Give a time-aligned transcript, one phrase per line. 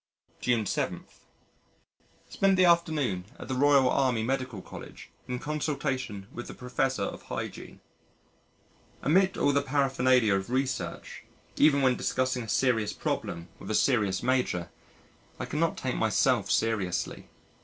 [0.39, 1.05] June 7.
[2.27, 7.21] Spent the afternoon at the Royal Army Medical College in consultation with the Professor of
[7.21, 7.81] Hygiene.
[9.03, 11.21] Amid all the paraphernalia of research,
[11.55, 14.71] even when discussing a serious problem with a serious Major,
[15.39, 17.27] I could not take myself seriously.